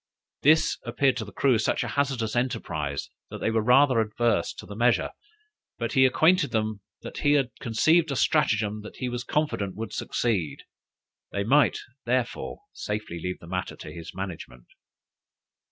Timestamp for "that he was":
8.81-9.23